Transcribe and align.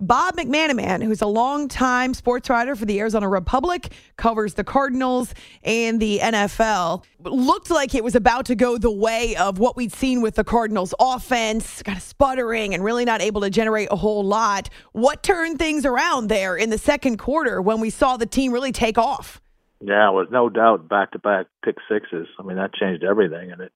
Bob 0.00 0.34
McManaman, 0.36 1.02
who's 1.04 1.20
a 1.20 1.26
longtime 1.26 2.14
sports 2.14 2.48
writer 2.48 2.74
for 2.74 2.86
the 2.86 2.98
Arizona 3.00 3.28
Republic, 3.28 3.92
covers 4.16 4.54
the 4.54 4.64
Cardinals 4.64 5.34
and 5.62 6.00
the 6.00 6.20
NFL. 6.20 7.04
Looked 7.22 7.70
like 7.70 7.94
it 7.94 8.02
was 8.02 8.14
about 8.14 8.46
to 8.46 8.54
go 8.54 8.78
the 8.78 8.90
way 8.90 9.36
of 9.36 9.58
what 9.58 9.76
we'd 9.76 9.92
seen 9.92 10.22
with 10.22 10.36
the 10.36 10.44
Cardinals 10.44 10.94
offense, 10.98 11.82
kind 11.82 11.98
of 11.98 12.02
sputtering 12.02 12.72
and 12.72 12.82
really 12.82 13.04
not 13.04 13.20
able 13.20 13.42
to 13.42 13.50
generate 13.50 13.88
a 13.90 13.96
whole 13.96 14.24
lot. 14.24 14.70
What 14.92 15.22
turned 15.22 15.58
things 15.58 15.84
around 15.84 16.28
there 16.28 16.56
in 16.56 16.70
the 16.70 16.78
second 16.78 17.18
quarter 17.18 17.60
when 17.60 17.78
we 17.78 17.90
saw 17.90 18.16
the 18.16 18.24
team 18.24 18.52
really 18.52 18.72
take 18.72 18.96
off? 18.96 19.42
Yeah, 19.82 20.10
with 20.10 20.30
no 20.30 20.48
doubt 20.48 20.88
back 20.88 21.12
to 21.12 21.18
back 21.18 21.46
pick 21.62 21.76
sixes. 21.90 22.26
I 22.38 22.42
mean, 22.42 22.56
that 22.56 22.72
changed 22.72 23.04
everything 23.04 23.52
and 23.52 23.60
it 23.60 23.72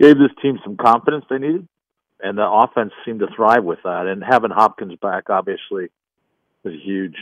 gave 0.00 0.18
this 0.18 0.30
team 0.42 0.58
some 0.64 0.76
confidence 0.76 1.26
they 1.30 1.38
needed 1.38 1.68
and 2.20 2.36
the 2.36 2.48
offense 2.48 2.92
seemed 3.04 3.20
to 3.20 3.28
thrive 3.34 3.64
with 3.64 3.78
that. 3.84 4.06
And 4.06 4.22
having 4.22 4.50
Hopkins 4.50 4.98
back 5.00 5.30
obviously 5.30 5.84
is 6.64 6.74
a 6.74 6.76
huge, 6.76 7.16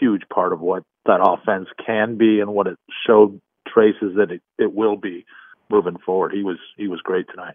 huge 0.00 0.22
part 0.32 0.52
of 0.52 0.60
what 0.60 0.84
that 1.06 1.20
offense 1.22 1.68
can 1.84 2.16
be 2.16 2.40
and 2.40 2.54
what 2.54 2.66
it 2.66 2.78
showed 3.06 3.40
traces 3.66 4.16
that 4.16 4.30
it, 4.30 4.42
it 4.58 4.72
will 4.72 4.96
be 4.96 5.24
moving 5.70 5.96
forward. 6.04 6.32
He 6.32 6.42
was 6.42 6.58
he 6.76 6.88
was 6.88 7.00
great 7.00 7.26
tonight. 7.30 7.54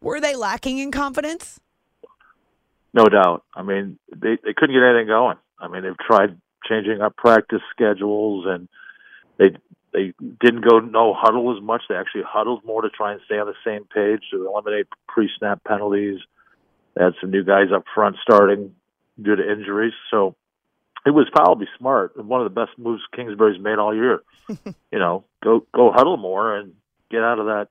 Were 0.00 0.20
they 0.20 0.34
lacking 0.34 0.78
in 0.78 0.90
confidence? 0.90 1.60
No 2.94 3.04
doubt. 3.04 3.44
I 3.54 3.62
mean, 3.62 3.98
they 4.10 4.38
they 4.42 4.54
couldn't 4.56 4.74
get 4.74 4.82
anything 4.82 5.08
going. 5.08 5.36
I 5.60 5.68
mean, 5.68 5.82
they've 5.82 5.98
tried 5.98 6.38
changing 6.68 7.00
up 7.00 7.16
practice 7.16 7.62
schedules 7.70 8.44
and 8.46 8.68
they 9.38 9.56
they 9.98 10.12
didn't 10.40 10.60
go 10.60 10.78
no 10.78 11.12
huddle 11.16 11.56
as 11.56 11.62
much. 11.62 11.82
They 11.88 11.96
actually 11.96 12.22
huddled 12.26 12.64
more 12.64 12.82
to 12.82 12.90
try 12.90 13.12
and 13.12 13.20
stay 13.26 13.38
on 13.38 13.46
the 13.46 13.54
same 13.64 13.84
page 13.84 14.22
to 14.30 14.46
eliminate 14.46 14.86
pre-snap 15.08 15.64
penalties. 15.64 16.20
They 16.94 17.04
had 17.04 17.14
some 17.20 17.30
new 17.30 17.44
guys 17.44 17.68
up 17.74 17.84
front 17.94 18.16
starting 18.22 18.74
due 19.20 19.34
to 19.34 19.52
injuries, 19.52 19.94
so 20.10 20.36
it 21.04 21.10
was 21.10 21.28
probably 21.32 21.66
smart 21.78 22.14
and 22.16 22.28
one 22.28 22.40
of 22.40 22.44
the 22.52 22.60
best 22.60 22.78
moves 22.78 23.02
Kingsbury's 23.14 23.60
made 23.60 23.78
all 23.78 23.94
year. 23.94 24.22
you 24.48 24.98
know, 24.98 25.24
go 25.42 25.66
go 25.74 25.90
huddle 25.92 26.16
more 26.16 26.56
and 26.56 26.74
get 27.10 27.22
out 27.22 27.40
of 27.40 27.46
that 27.46 27.68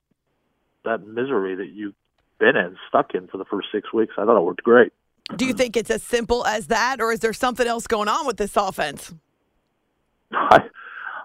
that 0.84 1.06
misery 1.06 1.54
that 1.56 1.68
you've 1.68 1.94
been 2.38 2.56
in, 2.56 2.76
stuck 2.88 3.14
in 3.14 3.26
for 3.28 3.38
the 3.38 3.44
first 3.44 3.68
six 3.72 3.92
weeks. 3.92 4.14
I 4.18 4.24
thought 4.24 4.38
it 4.38 4.44
worked 4.44 4.62
great. 4.62 4.92
Do 5.36 5.46
you 5.46 5.52
think 5.52 5.76
it's 5.76 5.90
as 5.90 6.02
simple 6.02 6.46
as 6.46 6.68
that, 6.68 7.00
or 7.00 7.12
is 7.12 7.20
there 7.20 7.32
something 7.32 7.66
else 7.66 7.86
going 7.86 8.08
on 8.08 8.26
with 8.26 8.38
this 8.38 8.56
offense? 8.56 9.14
I, 10.32 10.60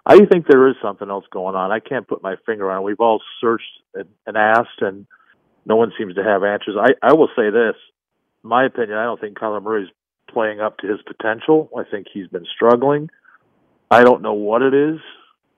I 0.05 0.25
think 0.25 0.47
there 0.47 0.67
is 0.67 0.75
something 0.81 1.09
else 1.09 1.25
going 1.31 1.55
on. 1.55 1.71
I 1.71 1.79
can't 1.79 2.07
put 2.07 2.21
my 2.21 2.35
finger 2.45 2.69
on 2.69 2.81
it. 2.81 2.83
We've 2.83 2.99
all 2.99 3.21
searched 3.39 3.63
and, 3.93 4.09
and 4.27 4.35
asked, 4.35 4.81
and 4.81 5.05
no 5.65 5.77
one 5.77 5.93
seems 5.97 6.15
to 6.15 6.23
have 6.23 6.43
answers. 6.43 6.75
I, 6.77 6.91
I 7.01 7.13
will 7.13 7.29
say 7.35 7.49
this, 7.49 7.75
in 8.43 8.49
my 8.49 8.65
opinion, 8.65 8.97
I 8.97 9.05
don't 9.05 9.19
think 9.19 9.37
Kyler 9.37 9.63
Murray's 9.63 9.89
playing 10.29 10.59
up 10.59 10.77
to 10.79 10.87
his 10.87 10.99
potential. 11.03 11.69
I 11.77 11.83
think 11.89 12.07
he's 12.13 12.27
been 12.27 12.45
struggling. 12.53 13.09
I 13.89 14.03
don't 14.03 14.21
know 14.21 14.33
what 14.33 14.61
it 14.61 14.73
is. 14.73 14.99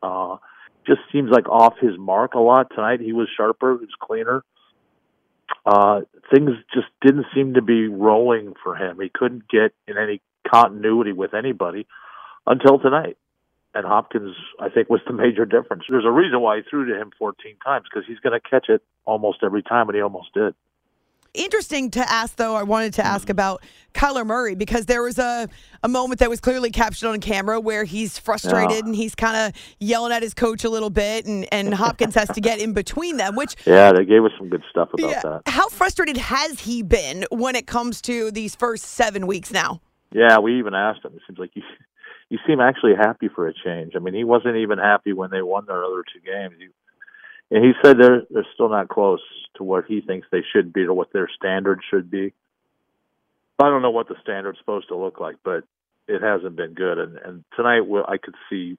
Uh, 0.03 0.37
just 0.85 0.99
seems 1.11 1.31
like 1.31 1.49
off 1.49 1.73
his 1.81 1.97
mark 1.97 2.35
a 2.35 2.39
lot 2.39 2.69
tonight. 2.69 2.99
He 2.99 3.13
was 3.13 3.27
sharper, 3.35 3.73
he 3.79 3.85
was 3.85 3.95
cleaner. 3.99 4.43
Uh, 5.65 6.01
things 6.31 6.51
just 6.73 6.87
didn't 7.01 7.25
seem 7.33 7.55
to 7.55 7.61
be 7.63 7.87
rolling 7.87 8.53
for 8.63 8.75
him. 8.75 8.99
He 9.01 9.09
couldn't 9.11 9.47
get 9.47 9.73
in 9.87 9.97
any 9.97 10.21
continuity 10.47 11.13
with 11.13 11.33
anybody 11.33 11.87
until 12.45 12.77
tonight 12.77 13.17
and 13.75 13.85
Hopkins, 13.85 14.35
I 14.59 14.69
think, 14.69 14.89
was 14.89 15.01
the 15.05 15.13
major 15.13 15.45
difference. 15.45 15.83
There's 15.89 16.05
a 16.05 16.11
reason 16.11 16.39
why 16.39 16.57
he 16.57 16.63
threw 16.69 16.85
to 16.87 16.99
him 16.99 17.11
14 17.19 17.57
times 17.63 17.85
because 17.91 18.07
he's 18.07 18.19
going 18.19 18.39
to 18.39 18.49
catch 18.49 18.69
it 18.69 18.81
almost 19.03 19.39
every 19.43 19.61
time, 19.61 19.89
and 19.89 19.95
he 19.95 20.01
almost 20.01 20.33
did. 20.33 20.55
Interesting 21.33 21.91
to 21.91 22.09
ask, 22.09 22.37
though. 22.37 22.55
I 22.55 22.63
wanted 22.63 22.93
to 22.93 23.05
ask 23.05 23.23
mm-hmm. 23.23 23.31
about 23.31 23.61
Kyler 23.93 24.25
Murray 24.25 24.55
because 24.55 24.85
there 24.85 25.03
was 25.03 25.19
a, 25.19 25.49
a 25.83 25.89
moment 25.89 26.21
that 26.21 26.29
was 26.29 26.39
clearly 26.39 26.71
captured 26.71 27.09
on 27.09 27.19
camera 27.19 27.59
where 27.59 27.83
he's 27.83 28.17
frustrated 28.17 28.71
yeah. 28.71 28.85
and 28.85 28.95
he's 28.95 29.13
kind 29.13 29.35
of 29.35 29.61
yelling 29.81 30.13
at 30.13 30.23
his 30.23 30.33
coach 30.33 30.63
a 30.63 30.69
little 30.69 30.89
bit, 30.89 31.25
and, 31.25 31.45
and 31.51 31.73
Hopkins 31.73 32.15
has 32.15 32.29
to 32.29 32.39
get 32.39 32.59
in 32.59 32.71
between 32.71 33.17
them. 33.17 33.35
Which 33.35 33.57
yeah, 33.65 33.91
they 33.91 34.05
gave 34.05 34.23
us 34.23 34.31
some 34.37 34.47
good 34.47 34.63
stuff 34.69 34.89
about 34.93 35.09
yeah, 35.09 35.21
that. 35.21 35.41
How 35.47 35.67
frustrated 35.67 36.15
has 36.15 36.61
he 36.61 36.81
been 36.81 37.25
when 37.29 37.55
it 37.55 37.67
comes 37.67 38.01
to 38.03 38.31
these 38.31 38.55
first 38.55 38.85
seven 38.85 39.27
weeks 39.27 39.51
now? 39.51 39.81
Yeah, 40.13 40.39
we 40.39 40.57
even 40.59 40.73
asked 40.73 41.03
him. 41.03 41.11
It 41.13 41.21
seems 41.27 41.37
like 41.37 41.51
he 41.53 41.61
you 42.29 42.39
seem 42.47 42.59
actually 42.59 42.95
happy 42.95 43.27
for 43.27 43.47
a 43.47 43.53
change. 43.53 43.93
I 43.95 43.99
mean, 43.99 44.13
he 44.13 44.23
wasn't 44.23 44.57
even 44.57 44.77
happy 44.77 45.13
when 45.13 45.29
they 45.29 45.41
won 45.41 45.65
their 45.65 45.83
other 45.83 46.03
two 46.03 46.19
games. 46.19 46.55
He, 46.57 46.67
and 47.55 47.63
he 47.63 47.73
said 47.83 47.97
they're 47.99 48.23
they're 48.29 48.47
still 48.53 48.69
not 48.69 48.89
close 48.89 49.21
to 49.57 49.63
what 49.63 49.85
he 49.85 50.01
thinks 50.01 50.27
they 50.31 50.43
should 50.53 50.73
be 50.73 50.83
or 50.83 50.93
what 50.93 51.13
their 51.13 51.29
standard 51.35 51.81
should 51.89 52.09
be. 52.09 52.33
I 53.59 53.69
don't 53.69 53.81
know 53.81 53.91
what 53.91 54.07
the 54.07 54.15
standard's 54.21 54.59
supposed 54.59 54.89
to 54.89 54.97
look 54.97 55.19
like, 55.19 55.37
but 55.43 55.63
it 56.07 56.21
hasn't 56.21 56.55
been 56.55 56.73
good. 56.73 56.97
And 56.97 57.17
and 57.17 57.43
tonight, 57.55 57.81
well, 57.81 58.05
I 58.07 58.17
could 58.17 58.35
see 58.49 58.77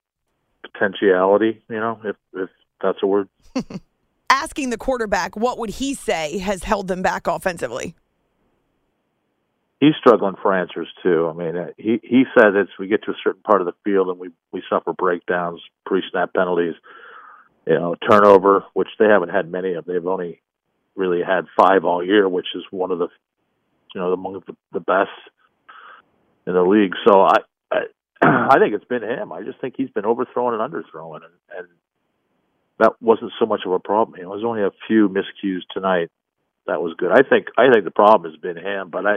potentiality. 0.62 1.62
You 1.68 1.76
know, 1.76 2.00
if 2.04 2.16
if 2.34 2.50
that's 2.82 2.98
a 3.02 3.06
word. 3.06 3.28
Asking 4.30 4.70
the 4.70 4.76
quarterback, 4.76 5.36
what 5.36 5.58
would 5.58 5.70
he 5.70 5.94
say 5.94 6.38
has 6.38 6.64
held 6.64 6.88
them 6.88 7.00
back 7.00 7.26
offensively? 7.26 7.94
He's 9.80 9.94
struggling 9.98 10.36
for 10.40 10.54
answers 10.54 10.88
too. 11.02 11.28
I 11.28 11.32
mean, 11.32 11.56
uh, 11.56 11.70
he 11.76 12.00
he 12.02 12.24
said 12.36 12.56
as 12.56 12.68
we 12.78 12.88
get 12.88 13.04
to 13.04 13.10
a 13.10 13.20
certain 13.22 13.42
part 13.42 13.60
of 13.60 13.66
the 13.66 13.74
field 13.84 14.08
and 14.08 14.18
we 14.18 14.30
we 14.52 14.62
suffer 14.70 14.92
breakdowns, 14.92 15.60
pre-snap 15.84 16.32
penalties, 16.34 16.74
you 17.66 17.74
know, 17.74 17.94
turnover, 18.08 18.64
which 18.74 18.88
they 18.98 19.06
haven't 19.06 19.30
had 19.30 19.50
many 19.50 19.74
of. 19.74 19.84
They've 19.84 20.06
only 20.06 20.40
really 20.94 21.22
had 21.22 21.46
five 21.58 21.84
all 21.84 22.04
year, 22.04 22.28
which 22.28 22.46
is 22.54 22.62
one 22.70 22.90
of 22.90 22.98
the 22.98 23.08
you 23.94 24.00
know 24.00 24.12
among 24.12 24.42
the, 24.46 24.56
the 24.72 24.80
best 24.80 25.10
in 26.46 26.54
the 26.54 26.62
league. 26.62 26.94
So 27.06 27.22
I, 27.22 27.36
I 27.70 27.80
I 28.22 28.58
think 28.58 28.74
it's 28.74 28.84
been 28.84 29.02
him. 29.02 29.32
I 29.32 29.42
just 29.42 29.60
think 29.60 29.74
he's 29.76 29.90
been 29.90 30.06
overthrowing 30.06 30.58
and 30.58 30.72
underthrowing, 30.72 31.16
and, 31.16 31.58
and 31.58 31.68
that 32.78 32.92
wasn't 33.00 33.32
so 33.38 33.46
much 33.46 33.60
of 33.66 33.72
a 33.72 33.78
problem. 33.78 34.16
You 34.18 34.24
know, 34.24 34.30
there's 34.30 34.44
only 34.44 34.62
a 34.62 34.70
few 34.86 35.08
miscues 35.08 35.60
tonight. 35.72 36.10
That 36.66 36.82
was 36.82 36.94
good. 36.98 37.12
I 37.12 37.22
think 37.28 37.46
I 37.56 37.70
think 37.70 37.84
the 37.84 37.90
problem 37.90 38.30
has 38.30 38.40
been 38.40 38.56
him, 38.56 38.90
but 38.90 39.06
I 39.06 39.16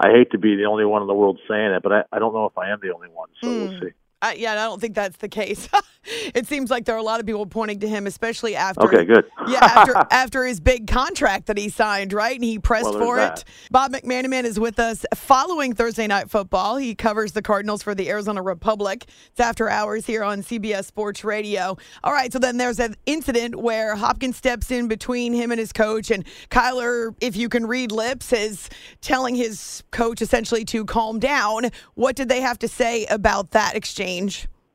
I 0.00 0.10
hate 0.10 0.32
to 0.32 0.38
be 0.38 0.56
the 0.56 0.64
only 0.64 0.84
one 0.84 1.02
in 1.02 1.08
the 1.08 1.14
world 1.14 1.38
saying 1.48 1.72
it, 1.72 1.82
but 1.82 1.92
I, 1.92 2.02
I 2.12 2.18
don't 2.18 2.34
know 2.34 2.46
if 2.46 2.58
I 2.58 2.70
am 2.70 2.80
the 2.82 2.92
only 2.92 3.08
one. 3.08 3.28
So 3.40 3.48
mm. 3.48 3.58
we'll 3.58 3.78
hmm. 3.78 3.84
see. 3.86 3.92
Uh, 4.22 4.32
yeah, 4.36 4.52
I 4.52 4.54
don't 4.54 4.80
think 4.80 4.94
that's 4.94 5.16
the 5.16 5.28
case. 5.28 5.68
it 6.32 6.46
seems 6.46 6.70
like 6.70 6.84
there 6.84 6.94
are 6.94 6.98
a 6.98 7.02
lot 7.02 7.18
of 7.18 7.26
people 7.26 7.44
pointing 7.44 7.80
to 7.80 7.88
him, 7.88 8.06
especially 8.06 8.54
after. 8.54 8.84
Okay, 8.84 9.04
good. 9.04 9.24
yeah, 9.48 9.58
after 9.64 9.94
after 10.12 10.44
his 10.46 10.60
big 10.60 10.86
contract 10.86 11.46
that 11.46 11.58
he 11.58 11.68
signed, 11.68 12.12
right? 12.12 12.36
And 12.36 12.44
he 12.44 12.60
pressed 12.60 12.84
Well, 12.84 13.00
for 13.00 13.16
there's 13.16 13.40
it. 13.40 13.44
Bob 13.72 13.92
McManaman 13.92 14.44
is 14.44 14.60
with 14.60 14.78
us 14.78 15.04
following 15.12 15.74
Thursday 15.74 16.06
Night 16.06 16.30
Football. 16.30 16.76
He 16.76 16.94
covers 16.94 17.32
the 17.32 17.42
Cardinals 17.42 17.82
for 17.82 17.96
the 17.96 18.08
Arizona 18.08 18.42
Republic. 18.42 19.06
It's 19.32 19.40
after 19.40 19.68
hours 19.68 20.06
here 20.06 20.22
on 20.22 20.42
CBS 20.42 20.84
Sports 20.84 21.24
Radio. 21.24 21.76
All 22.04 22.12
right, 22.12 22.32
so 22.32 22.38
then 22.38 22.58
there's 22.58 22.78
an 22.78 22.94
incident 23.06 23.56
where 23.56 23.96
Hopkins 23.96 24.36
steps 24.36 24.70
in 24.70 24.86
between 24.86 25.32
him 25.32 25.50
and 25.50 25.58
his 25.58 25.72
coach, 25.72 26.12
and 26.12 26.24
Kyler, 26.48 27.12
if 27.20 27.34
you 27.34 27.48
can 27.48 27.66
read 27.66 27.90
lips, 27.90 28.32
is 28.32 28.70
telling 29.00 29.34
his 29.34 29.82
coach 29.90 30.22
essentially 30.22 30.64
to 30.66 30.84
calm 30.84 31.18
down. 31.18 31.70
What 31.94 32.14
did 32.14 32.28
they 32.28 32.40
have 32.40 32.60
to 32.60 32.68
say 32.68 33.04
about 33.06 33.50
that 33.50 33.74
exchange? 33.74 34.11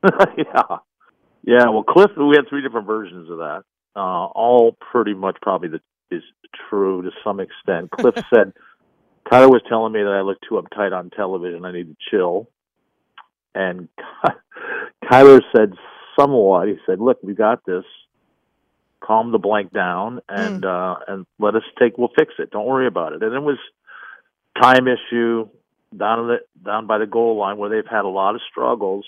yeah, 0.36 0.78
yeah. 1.42 1.68
Well, 1.68 1.84
Kliff, 1.84 2.16
we 2.16 2.36
had 2.36 2.48
three 2.48 2.62
different 2.62 2.86
versions 2.86 3.30
of 3.30 3.38
that. 3.38 3.62
Uh, 3.96 4.26
all 4.26 4.76
pretty 4.92 5.14
much 5.14 5.36
probably 5.42 5.68
the, 5.68 5.80
is 6.10 6.22
true 6.68 7.02
to 7.02 7.10
some 7.24 7.40
extent. 7.40 7.90
Kliff 7.92 8.22
said 8.32 8.52
Kyler 9.30 9.50
was 9.50 9.62
telling 9.68 9.92
me 9.92 10.02
that 10.02 10.12
I 10.12 10.22
look 10.22 10.38
too 10.48 10.60
uptight 10.60 10.92
on 10.92 11.10
television. 11.10 11.64
I 11.64 11.72
need 11.72 11.88
to 11.88 11.96
chill. 12.10 12.48
And 13.54 13.88
Kyler 15.04 15.40
said 15.54 15.72
somewhat. 16.18 16.68
He 16.68 16.76
said, 16.86 17.00
"Look, 17.00 17.18
we 17.22 17.34
got 17.34 17.64
this. 17.64 17.84
Calm 19.00 19.32
the 19.32 19.38
blank 19.38 19.72
down, 19.72 20.20
and 20.28 20.64
uh, 20.64 20.96
and 21.06 21.26
let 21.38 21.54
us 21.54 21.62
take. 21.78 21.98
We'll 21.98 22.10
fix 22.18 22.34
it. 22.38 22.50
Don't 22.50 22.66
worry 22.66 22.86
about 22.86 23.14
it." 23.14 23.22
And 23.22 23.34
it 23.34 23.40
was 23.40 23.58
time 24.60 24.86
issue 24.86 25.48
down 25.96 26.28
the 26.28 26.38
down 26.64 26.86
by 26.86 26.98
the 26.98 27.06
goal 27.06 27.36
line 27.36 27.56
where 27.58 27.70
they've 27.70 27.90
had 27.90 28.04
a 28.04 28.08
lot 28.08 28.34
of 28.34 28.40
struggles. 28.50 29.04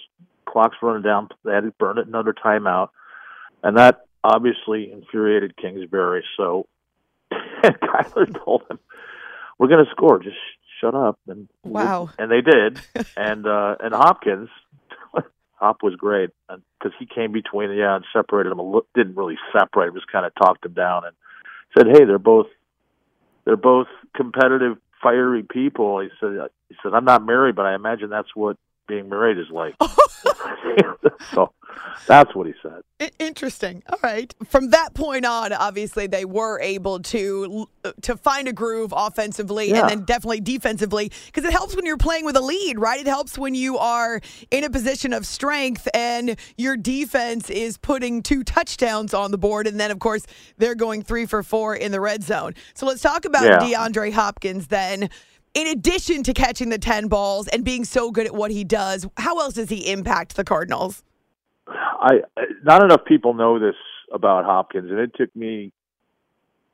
Clock's 0.46 0.76
running 0.82 1.02
down. 1.02 1.28
They 1.44 1.52
had 1.52 1.64
to 1.64 1.70
burn 1.78 1.98
it 1.98 2.06
another 2.06 2.32
timeout, 2.32 2.88
and 3.62 3.76
that 3.76 4.06
obviously 4.24 4.90
infuriated 4.90 5.56
Kingsbury. 5.56 6.24
So 6.36 6.66
Kyler 7.62 8.44
told 8.44 8.62
him, 8.70 8.78
"We're 9.58 9.68
going 9.68 9.84
to 9.84 9.90
score. 9.90 10.18
Just 10.18 10.36
shut 10.80 10.94
up." 10.94 11.18
And 11.28 11.48
Wow. 11.64 12.10
and 12.18 12.30
they 12.30 12.40
did. 12.40 12.80
and 13.16 13.46
uh, 13.46 13.76
and 13.80 13.94
Hopkins, 13.94 14.48
Hop 15.60 15.82
was 15.82 15.94
great 15.96 16.30
because 16.48 16.92
he 16.98 17.06
came 17.06 17.32
between 17.32 17.70
yeah 17.72 17.96
and 17.96 18.04
separated 18.12 18.50
them. 18.50 18.60
A 18.60 18.80
didn't 18.94 19.16
really 19.16 19.38
separate. 19.52 19.94
Just 19.94 20.10
kind 20.10 20.26
of 20.26 20.32
talked 20.34 20.62
them 20.62 20.72
down 20.72 21.02
and 21.04 21.14
said, 21.76 21.86
"Hey, 21.96 22.04
they're 22.04 22.18
both 22.18 22.46
they're 23.44 23.56
both 23.56 23.86
competitive, 24.16 24.76
fiery 25.02 25.42
people." 25.42 26.00
He 26.00 26.08
said, 26.20 26.48
"He 26.68 26.76
said 26.82 26.94
I'm 26.94 27.04
not 27.04 27.24
married, 27.24 27.56
but 27.56 27.66
I 27.66 27.74
imagine 27.74 28.10
that's 28.10 28.34
what 28.34 28.56
being 28.86 29.08
married 29.08 29.38
is 29.38 29.50
like." 29.50 29.74
so 31.34 31.52
that's 32.06 32.34
what 32.34 32.46
he 32.46 32.54
said. 32.62 33.10
Interesting. 33.18 33.82
All 33.90 33.98
right. 34.02 34.34
From 34.48 34.70
that 34.70 34.94
point 34.94 35.24
on, 35.24 35.52
obviously 35.52 36.06
they 36.06 36.24
were 36.24 36.60
able 36.60 37.00
to 37.00 37.66
uh, 37.84 37.92
to 38.02 38.16
find 38.16 38.46
a 38.48 38.52
groove 38.52 38.92
offensively 38.94 39.70
Yeah. 39.70 39.80
and 39.80 39.88
then 39.90 40.04
definitely 40.04 40.40
defensively 40.40 41.10
because 41.26 41.44
it 41.44 41.52
helps 41.52 41.74
when 41.76 41.86
you're 41.86 41.96
playing 41.96 42.24
with 42.24 42.36
a 42.36 42.40
lead, 42.40 42.78
right? 42.78 43.00
It 43.00 43.06
helps 43.06 43.38
when 43.38 43.54
you 43.54 43.78
are 43.78 44.20
in 44.50 44.64
a 44.64 44.70
position 44.70 45.12
of 45.12 45.26
strength 45.26 45.88
and 45.94 46.36
your 46.58 46.76
defense 46.76 47.48
is 47.48 47.78
putting 47.78 48.22
two 48.22 48.44
touchdowns 48.44 49.14
on 49.14 49.30
the 49.30 49.38
board 49.38 49.66
and 49.66 49.80
then 49.80 49.90
of 49.90 49.98
course 49.98 50.26
they're 50.58 50.74
going 50.74 51.02
3 51.02 51.26
for 51.26 51.42
4 51.42 51.76
in 51.76 51.92
the 51.92 52.00
red 52.00 52.22
zone. 52.22 52.54
So 52.74 52.86
let's 52.86 53.00
talk 53.02 53.24
about 53.24 53.44
Yeah. 53.44 53.58
DeAndre 53.60 54.12
Hopkins 54.12 54.66
then. 54.66 55.08
In 55.52 55.66
addition 55.66 56.22
to 56.24 56.32
catching 56.32 56.68
the 56.68 56.78
10 56.78 57.08
balls 57.08 57.48
and 57.48 57.64
being 57.64 57.84
so 57.84 58.12
good 58.12 58.24
at 58.26 58.34
what 58.34 58.52
he 58.52 58.62
does, 58.62 59.06
how 59.16 59.38
else 59.40 59.54
does 59.54 59.68
he 59.68 59.90
impact 59.90 60.36
the 60.36 60.44
Cardinals? 60.44 61.02
I 61.70 62.20
not 62.62 62.82
enough 62.82 63.04
people 63.04 63.34
know 63.34 63.58
this 63.58 63.76
about 64.12 64.44
Hopkins, 64.44 64.90
and 64.90 64.98
it 64.98 65.12
took 65.16 65.34
me 65.34 65.72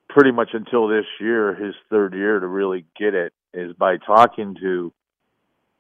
pretty 0.09 0.33
much 0.33 0.51
until 0.53 0.89
this 0.89 1.05
year, 1.21 1.55
his 1.55 1.75
third 1.91 2.15
year, 2.15 2.41
to 2.41 2.47
really 2.47 2.85
get 2.99 3.15
it. 3.15 3.33
Is 3.55 3.73
by 3.73 3.97
talking 3.97 4.55
to 4.61 4.93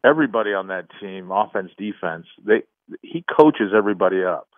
everybody 0.04 0.54
on 0.54 0.68
that 0.68 0.86
team, 1.00 1.30
offense, 1.30 1.70
defense. 1.76 2.26
They 2.44 2.62
he 3.02 3.24
coaches 3.38 3.72
everybody 3.76 4.24
up 4.24 4.48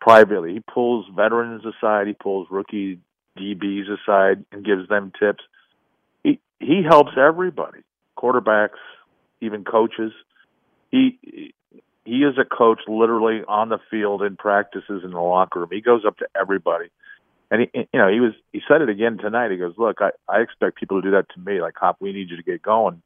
privately. 0.00 0.52
He 0.54 0.60
pulls 0.60 1.06
veterans 1.14 1.64
aside, 1.64 2.06
he 2.06 2.12
pulls 2.12 2.48
rookie 2.50 3.00
DBs 3.38 3.86
aside, 3.90 4.44
and 4.52 4.64
gives 4.64 4.88
them 4.88 5.12
tips. 5.18 5.42
He 6.22 6.40
he 6.58 6.82
helps 6.88 7.12
everybody, 7.16 7.80
quarterbacks, 8.16 8.78
even 9.40 9.64
coaches. 9.64 10.12
He 10.90 11.54
he 12.10 12.24
is 12.24 12.36
a 12.38 12.44
coach 12.44 12.80
literally 12.88 13.42
on 13.46 13.68
the 13.68 13.78
field 13.88 14.20
in 14.22 14.36
practices 14.36 15.02
in 15.04 15.12
the 15.12 15.20
locker 15.20 15.60
room. 15.60 15.68
He 15.70 15.80
goes 15.80 16.04
up 16.04 16.16
to 16.18 16.26
everybody. 16.38 16.88
And 17.52 17.62
he, 17.62 17.86
you 17.92 18.00
know, 18.00 18.08
he 18.08 18.18
was, 18.18 18.32
he 18.52 18.60
said 18.66 18.82
it 18.82 18.88
again 18.88 19.16
tonight. 19.16 19.52
He 19.52 19.56
goes, 19.56 19.74
look, 19.78 19.98
I, 20.00 20.10
I 20.28 20.40
expect 20.40 20.76
people 20.76 21.00
to 21.00 21.08
do 21.08 21.12
that 21.12 21.26
to 21.34 21.40
me. 21.40 21.60
Like, 21.60 21.74
Hop, 21.76 21.98
we 22.00 22.12
need 22.12 22.28
you 22.30 22.36
to 22.36 22.42
get 22.42 22.62
going. 22.62 23.00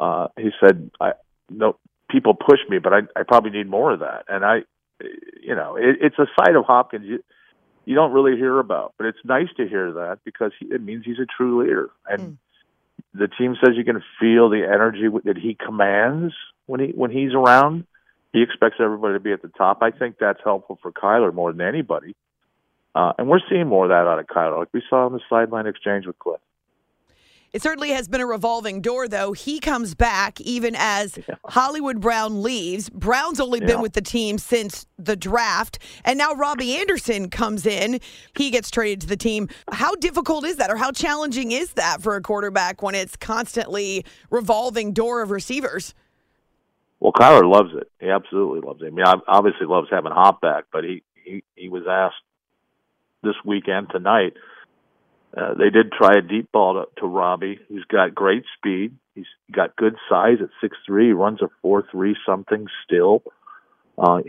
Uh, 0.00 0.28
he 0.36 0.50
said, 0.60 0.90
I, 1.00 1.12
no, 1.48 1.76
people 2.10 2.34
push 2.34 2.58
me, 2.68 2.78
but 2.80 2.92
I, 2.92 2.98
I 3.14 3.22
probably 3.22 3.52
need 3.52 3.68
more 3.68 3.92
of 3.92 4.00
that. 4.00 4.24
And 4.28 4.44
I, 4.44 4.62
you 5.40 5.54
know, 5.54 5.76
it, 5.76 5.98
it's 6.00 6.18
a 6.18 6.26
side 6.36 6.56
of 6.56 6.64
Hopkins 6.64 7.06
you, 7.06 7.22
you 7.84 7.94
don't 7.94 8.12
really 8.12 8.36
hear 8.36 8.58
about, 8.58 8.94
but 8.98 9.06
it's 9.06 9.18
nice 9.24 9.48
to 9.58 9.68
hear 9.68 9.92
that 9.92 10.18
because 10.24 10.50
he, 10.58 10.66
it 10.66 10.82
means 10.82 11.04
he's 11.04 11.20
a 11.20 11.26
true 11.26 11.62
leader. 11.62 11.90
And 12.08 12.38
the 13.12 13.28
team 13.28 13.56
says 13.60 13.76
you 13.76 13.84
can 13.84 14.02
feel 14.18 14.48
the 14.48 14.64
energy 14.64 15.04
that 15.24 15.36
he 15.36 15.54
commands 15.54 16.34
when 16.66 16.80
he, 16.80 16.86
when 16.88 17.12
he's 17.12 17.32
around 17.32 17.86
he 18.34 18.42
expects 18.42 18.76
everybody 18.80 19.14
to 19.14 19.20
be 19.20 19.32
at 19.32 19.42
the 19.42 19.48
top. 19.56 19.78
I 19.80 19.92
think 19.92 20.16
that's 20.18 20.40
helpful 20.42 20.76
for 20.82 20.90
Kyler 20.90 21.32
more 21.32 21.52
than 21.52 21.60
anybody. 21.60 22.16
Uh, 22.92 23.12
and 23.16 23.28
we're 23.28 23.38
seeing 23.48 23.68
more 23.68 23.84
of 23.84 23.90
that 23.90 24.08
out 24.08 24.18
of 24.18 24.26
Kyler, 24.26 24.58
like 24.58 24.68
we 24.72 24.82
saw 24.90 25.06
in 25.06 25.12
the 25.12 25.20
sideline 25.30 25.68
exchange 25.68 26.04
with 26.04 26.18
Kliff. 26.18 26.38
It 27.52 27.62
certainly 27.62 27.90
has 27.90 28.08
been 28.08 28.20
a 28.20 28.26
revolving 28.26 28.80
door, 28.80 29.06
though. 29.06 29.32
He 29.32 29.60
comes 29.60 29.94
back 29.94 30.40
even 30.40 30.74
as 30.76 31.16
Hollywood 31.46 32.00
Brown 32.00 32.42
leaves. 32.42 32.90
Brown's 32.90 33.38
only 33.38 33.60
been 33.60 33.80
with 33.80 33.92
the 33.92 34.02
team 34.02 34.38
since 34.38 34.86
the 34.98 35.14
draft, 35.14 35.78
and 36.04 36.18
now 36.18 36.32
Robbie 36.32 36.76
Anderson 36.76 37.30
comes 37.30 37.64
in. 37.64 38.00
He 38.36 38.50
gets 38.50 38.72
traded 38.72 39.02
to 39.02 39.06
the 39.06 39.16
team. 39.16 39.48
How 39.70 39.94
difficult 39.94 40.44
is 40.44 40.56
that, 40.56 40.72
or 40.72 40.76
how 40.76 40.90
challenging 40.90 41.52
is 41.52 41.74
that 41.74 42.02
for 42.02 42.16
a 42.16 42.20
quarterback 42.20 42.82
when 42.82 42.96
it's 42.96 43.14
constantly 43.14 44.04
revolving 44.30 44.92
door 44.92 45.22
of 45.22 45.30
receivers? 45.30 45.94
Well, 47.04 47.12
Kyler 47.12 47.44
loves 47.44 47.68
it. 47.74 47.90
He 48.00 48.08
absolutely 48.08 48.66
loves 48.66 48.80
it. 48.80 48.86
I 48.86 48.88
mean, 48.88 49.04
obviously 49.28 49.66
loves 49.66 49.88
having 49.90 50.10
Hop 50.10 50.40
back, 50.40 50.64
but 50.72 50.84
he 50.84 51.02
he, 51.22 51.44
he 51.54 51.68
was 51.68 51.82
asked 51.86 52.16
this 53.22 53.34
weekend 53.44 53.88
tonight. 53.90 54.32
Uh, 55.36 55.52
they 55.52 55.68
did 55.68 55.92
try 55.92 56.12
a 56.16 56.22
deep 56.22 56.50
ball 56.50 56.72
to, 56.72 57.00
to 57.02 57.06
Robbie, 57.06 57.58
who's 57.68 57.84
got 57.90 58.14
great 58.14 58.44
speed. 58.56 58.96
He's 59.14 59.26
got 59.52 59.76
good 59.76 59.96
size 60.08 60.38
at 60.40 60.48
six 60.62 60.78
three. 60.86 61.08
He 61.08 61.12
runs 61.12 61.42
a 61.42 61.50
four 61.60 61.84
three 61.92 62.16
something 62.24 62.68
still. 62.86 63.22
Uh, 63.98 64.20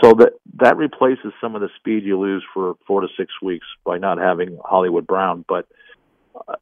so 0.00 0.14
that 0.14 0.32
that 0.54 0.78
replaces 0.78 1.34
some 1.38 1.54
of 1.54 1.60
the 1.60 1.68
speed 1.80 2.02
you 2.02 2.18
lose 2.18 2.42
for 2.54 2.76
four 2.86 3.02
to 3.02 3.08
six 3.14 3.30
weeks 3.42 3.66
by 3.84 3.98
not 3.98 4.16
having 4.16 4.58
Hollywood 4.64 5.06
Brown. 5.06 5.44
But 5.46 5.66
uh, 6.48 6.54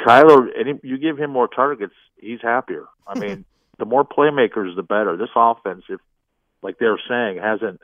Kyler, 0.00 0.46
any, 0.56 0.78
you 0.84 0.96
give 0.96 1.18
him 1.18 1.32
more 1.32 1.48
targets, 1.48 1.94
he's 2.18 2.40
happier. 2.40 2.84
I 3.04 3.18
mean, 3.18 3.44
the 3.78 3.84
more 3.84 4.04
playmakers, 4.04 4.74
the 4.76 4.82
better. 4.82 5.16
This 5.16 5.28
offense, 5.34 5.84
if 5.88 6.00
like 6.62 6.78
they're 6.78 6.98
saying, 7.08 7.38
hasn't 7.38 7.80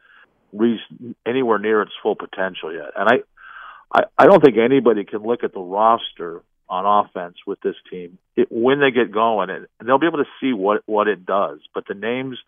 reached 0.52 0.82
anywhere 1.26 1.58
near 1.58 1.82
its 1.82 1.92
full 2.02 2.16
potential 2.16 2.72
yet. 2.72 2.90
And 2.96 3.08
I, 3.08 4.00
I, 4.00 4.02
I 4.18 4.26
don't 4.26 4.42
think 4.42 4.56
anybody 4.58 5.04
can 5.04 5.22
look 5.22 5.44
at 5.44 5.52
the 5.52 5.61
roster 5.61 6.42
on 6.68 7.06
offense 7.06 7.37
with 7.46 7.61
this 7.61 7.76
team 7.90 8.18
it, 8.37 8.49
when 8.50 8.80
they 8.80 8.90
get 8.90 9.12
going, 9.12 9.50
and, 9.50 9.66
they'll 9.84 9.99
be 9.99 10.06
able 10.06 10.25
to 10.25 10.30
see 10.40 10.52
what 10.52 10.82
what 10.87 11.08
it 11.08 11.26
does. 11.26 11.58
But 11.75 11.87
the 11.87 11.94
names 11.94 12.38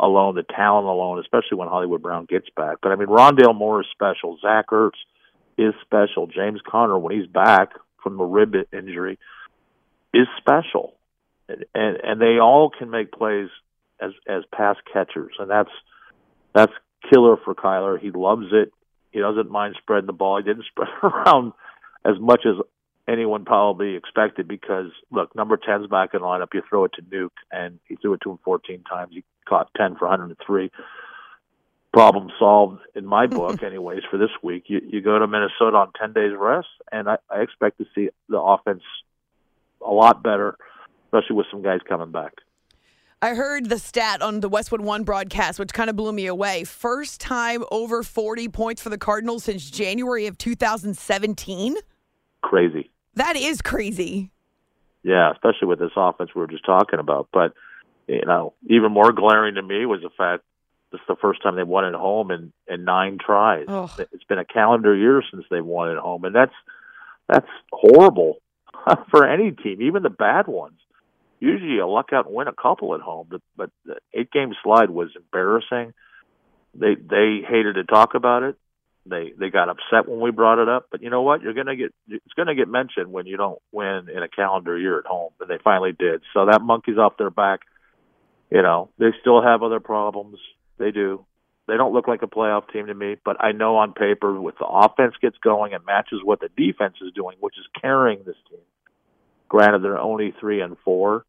alone, 0.00 0.36
the 0.36 0.42
talent 0.42 0.86
alone, 0.86 1.18
especially 1.18 1.58
when 1.58 1.68
Hollywood 1.68 2.02
Brown 2.02 2.24
gets 2.24 2.48
back. 2.56 2.78
But 2.82 2.92
I 2.92 2.96
mean, 2.96 3.08
Rondale 3.08 3.54
Moore 3.54 3.80
is 3.82 3.86
special. 3.92 4.38
Zach 4.40 4.68
Ertz 4.68 4.92
is 5.58 5.74
special. 5.82 6.26
James 6.26 6.60
Conner, 6.66 6.98
when 6.98 7.18
he's 7.18 7.26
back 7.26 7.72
from 8.02 8.16
the 8.16 8.24
rib 8.24 8.54
injury, 8.72 9.18
is 10.14 10.26
special, 10.38 10.94
and, 11.48 11.64
and 11.74 12.20
they 12.20 12.38
all 12.38 12.70
can 12.70 12.90
make 12.90 13.12
plays 13.12 13.48
as 14.00 14.12
as 14.28 14.42
pass 14.52 14.76
catchers, 14.92 15.34
and 15.38 15.50
that's 15.50 15.70
that's 16.54 16.72
killer 17.10 17.36
for 17.44 17.54
Kyler. 17.54 17.98
He 18.00 18.10
loves 18.10 18.46
it. 18.52 18.72
He 19.10 19.20
doesn't 19.20 19.50
mind 19.50 19.76
spreading 19.78 20.06
the 20.06 20.12
ball. 20.12 20.38
He 20.38 20.44
didn't 20.44 20.66
spread 20.70 20.88
around 21.02 21.52
as 22.04 22.14
much 22.20 22.42
as 22.46 22.54
anyone 23.08 23.44
probably 23.44 23.96
expected 23.96 24.46
because 24.46 24.90
look, 25.10 25.34
number 25.34 25.56
10's 25.56 25.88
back 25.88 26.10
in 26.14 26.20
the 26.20 26.26
lineup. 26.26 26.52
You 26.52 26.62
throw 26.68 26.84
it 26.84 26.92
to 26.94 27.02
Nuke, 27.02 27.30
and 27.50 27.78
he 27.88 27.96
threw 27.96 28.14
it 28.14 28.20
to 28.22 28.32
him 28.32 28.38
14 28.44 28.84
times. 28.84 29.14
He 29.14 29.24
caught 29.48 29.70
10 29.76 29.96
for 29.96 30.08
103. 30.08 30.70
Problem 31.92 32.30
solved 32.38 32.80
in 32.94 33.06
my 33.06 33.26
book, 33.28 33.62
anyways. 33.62 34.02
For 34.10 34.18
this 34.18 34.30
week, 34.42 34.64
you, 34.66 34.80
you 34.86 35.00
go 35.00 35.18
to 35.18 35.26
Minnesota 35.26 35.78
on 35.78 35.92
10 35.98 36.12
days 36.12 36.32
rest, 36.38 36.68
and 36.92 37.08
I, 37.08 37.16
I 37.30 37.40
expect 37.40 37.78
to 37.78 37.86
see 37.94 38.10
the 38.28 38.38
offense 38.38 38.82
a 39.84 39.90
lot 39.90 40.22
better, 40.22 40.56
especially 41.08 41.36
with 41.36 41.46
some 41.50 41.62
guys 41.62 41.80
coming 41.88 42.12
back. 42.12 42.34
I 43.20 43.30
heard 43.30 43.68
the 43.68 43.78
stat 43.80 44.22
on 44.22 44.40
the 44.40 44.48
Westwood 44.48 44.80
One 44.80 45.02
broadcast, 45.02 45.58
which 45.58 45.72
kind 45.72 45.90
of 45.90 45.96
blew 45.96 46.12
me 46.12 46.26
away. 46.26 46.62
First 46.62 47.20
time 47.20 47.64
over 47.72 48.04
40 48.04 48.48
points 48.48 48.80
for 48.80 48.90
the 48.90 48.98
Cardinals 48.98 49.44
since 49.44 49.68
January 49.68 50.26
of 50.26 50.38
2017. 50.38 51.76
Crazy. 52.42 52.90
That 53.14 53.34
is 53.36 53.60
crazy. 53.60 54.30
Yeah, 55.02 55.32
especially 55.32 55.66
with 55.66 55.80
this 55.80 55.90
offense 55.96 56.30
we 56.34 56.40
were 56.40 56.46
just 56.46 56.64
talking 56.64 57.00
about. 57.00 57.28
But 57.32 57.54
you 58.06 58.24
know, 58.24 58.54
even 58.68 58.92
more 58.92 59.12
glaring 59.12 59.56
to 59.56 59.62
me 59.62 59.84
was 59.84 60.00
the 60.02 60.10
fact 60.16 60.44
this 60.92 61.00
is 61.00 61.06
the 61.08 61.16
first 61.16 61.42
time 61.42 61.56
they've 61.56 61.66
won 61.66 61.84
at 61.84 61.94
home 61.94 62.30
in 62.30 62.52
in 62.68 62.84
nine 62.84 63.18
tries. 63.24 63.66
Oh. 63.66 63.92
It's 63.98 64.24
been 64.24 64.38
a 64.38 64.44
calendar 64.44 64.94
year 64.94 65.22
since 65.28 65.44
they've 65.50 65.64
won 65.64 65.90
at 65.90 65.98
home, 65.98 66.24
and 66.24 66.34
that's 66.34 66.54
that's 67.28 67.48
horrible 67.72 68.36
for 69.10 69.26
any 69.26 69.50
team, 69.50 69.82
even 69.82 70.04
the 70.04 70.10
bad 70.10 70.46
ones. 70.46 70.78
Usually, 71.40 71.72
you 71.72 71.88
luck 71.88 72.12
out 72.12 72.26
and 72.26 72.34
win 72.34 72.48
a 72.48 72.52
couple 72.52 72.94
at 72.94 73.00
home, 73.00 73.28
but, 73.56 73.70
the 73.84 73.96
eight 74.12 74.30
game 74.32 74.52
slide 74.62 74.90
was 74.90 75.10
embarrassing. 75.16 75.94
They 76.74 76.94
they 76.94 77.40
hated 77.48 77.74
to 77.74 77.84
talk 77.84 78.14
about 78.14 78.42
it. 78.42 78.56
They 79.06 79.32
they 79.38 79.50
got 79.50 79.68
upset 79.68 80.08
when 80.08 80.20
we 80.20 80.30
brought 80.30 80.60
it 80.60 80.68
up. 80.68 80.86
But 80.90 81.02
you 81.02 81.10
know 81.10 81.22
what? 81.22 81.42
You're 81.42 81.54
gonna 81.54 81.76
get 81.76 81.94
it's 82.08 82.34
gonna 82.36 82.54
get 82.54 82.68
mentioned 82.68 83.10
when 83.10 83.26
you 83.26 83.36
don't 83.36 83.60
win 83.72 84.08
in 84.14 84.22
a 84.22 84.28
calendar 84.28 84.78
year 84.78 84.98
at 84.98 85.06
home, 85.06 85.32
and 85.40 85.48
they 85.48 85.58
finally 85.62 85.92
did. 85.92 86.22
So 86.34 86.46
that 86.46 86.60
monkey's 86.60 86.98
off 86.98 87.16
their 87.16 87.30
back. 87.30 87.60
You 88.50 88.62
know, 88.62 88.90
they 88.98 89.12
still 89.20 89.42
have 89.42 89.62
other 89.62 89.80
problems. 89.80 90.38
They 90.78 90.90
do. 90.90 91.24
They 91.66 91.76
don't 91.76 91.92
look 91.92 92.08
like 92.08 92.22
a 92.22 92.26
playoff 92.26 92.72
team 92.72 92.86
to 92.86 92.94
me, 92.94 93.16
but 93.22 93.42
I 93.44 93.52
know 93.52 93.76
on 93.76 93.92
paper, 93.92 94.40
with 94.40 94.56
the 94.58 94.66
offense 94.66 95.14
gets 95.20 95.36
going 95.38 95.74
and 95.74 95.84
matches 95.84 96.20
what 96.24 96.40
the 96.40 96.48
defense 96.56 96.96
is 97.02 97.12
doing, 97.12 97.36
which 97.40 97.58
is 97.58 97.66
carrying 97.78 98.20
this 98.24 98.36
team. 98.48 98.60
Granted, 99.48 99.82
they're 99.82 99.98
only 99.98 100.34
three 100.38 100.60
and 100.60 100.76
four, 100.84 101.24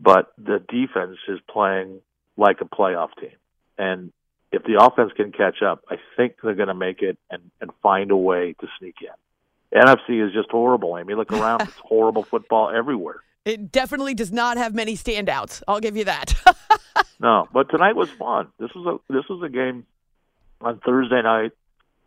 but 0.00 0.32
the 0.38 0.58
defense 0.58 1.18
is 1.28 1.38
playing 1.48 2.00
like 2.36 2.60
a 2.60 2.64
playoff 2.64 3.10
team. 3.20 3.36
And 3.78 4.12
if 4.52 4.62
the 4.64 4.82
offense 4.82 5.12
can 5.14 5.32
catch 5.32 5.62
up, 5.62 5.84
I 5.88 5.96
think 6.16 6.36
they're 6.42 6.54
going 6.54 6.68
to 6.68 6.74
make 6.74 7.02
it 7.02 7.18
and, 7.30 7.50
and 7.60 7.70
find 7.82 8.10
a 8.10 8.16
way 8.16 8.54
to 8.60 8.66
sneak 8.78 8.96
in. 9.02 9.78
NFC 9.78 10.26
is 10.26 10.32
just 10.32 10.50
horrible, 10.50 10.98
Amy. 10.98 11.14
Look 11.14 11.32
around; 11.32 11.62
it's 11.62 11.78
horrible 11.78 12.24
football 12.24 12.70
everywhere. 12.70 13.22
It 13.44 13.70
definitely 13.70 14.14
does 14.14 14.32
not 14.32 14.56
have 14.56 14.74
many 14.74 14.96
standouts. 14.96 15.62
I'll 15.68 15.80
give 15.80 15.96
you 15.96 16.04
that. 16.04 16.34
No, 17.20 17.46
but 17.52 17.68
tonight 17.68 17.96
was 17.96 18.10
fun. 18.10 18.48
This 18.58 18.70
was 18.74 18.86
a 18.86 19.12
this 19.12 19.24
was 19.28 19.42
a 19.42 19.50
game 19.50 19.84
on 20.62 20.80
Thursday 20.80 21.20
night 21.20 21.52